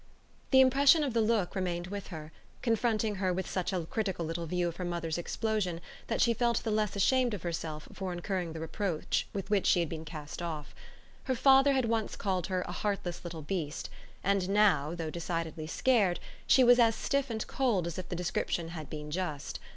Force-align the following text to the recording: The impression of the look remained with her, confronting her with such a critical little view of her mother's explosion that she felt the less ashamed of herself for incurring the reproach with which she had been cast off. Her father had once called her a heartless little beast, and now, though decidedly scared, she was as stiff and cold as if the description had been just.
The 0.49 0.61
impression 0.61 1.03
of 1.03 1.13
the 1.13 1.21
look 1.21 1.53
remained 1.53 1.85
with 1.85 2.07
her, 2.07 2.31
confronting 2.63 3.13
her 3.17 3.31
with 3.31 3.47
such 3.47 3.71
a 3.71 3.85
critical 3.85 4.25
little 4.25 4.47
view 4.47 4.67
of 4.67 4.77
her 4.77 4.83
mother's 4.83 5.19
explosion 5.19 5.79
that 6.07 6.21
she 6.21 6.33
felt 6.33 6.63
the 6.63 6.71
less 6.71 6.95
ashamed 6.95 7.35
of 7.35 7.43
herself 7.43 7.87
for 7.93 8.11
incurring 8.11 8.53
the 8.53 8.59
reproach 8.59 9.27
with 9.31 9.51
which 9.51 9.67
she 9.67 9.79
had 9.79 9.89
been 9.89 10.03
cast 10.03 10.41
off. 10.41 10.73
Her 11.25 11.35
father 11.35 11.73
had 11.73 11.85
once 11.85 12.15
called 12.15 12.47
her 12.47 12.63
a 12.63 12.71
heartless 12.71 13.23
little 13.23 13.43
beast, 13.43 13.91
and 14.23 14.49
now, 14.49 14.95
though 14.95 15.11
decidedly 15.11 15.67
scared, 15.67 16.19
she 16.47 16.63
was 16.63 16.79
as 16.79 16.95
stiff 16.95 17.29
and 17.29 17.45
cold 17.45 17.85
as 17.85 17.99
if 17.99 18.09
the 18.09 18.15
description 18.15 18.69
had 18.69 18.89
been 18.89 19.11
just. 19.11 19.59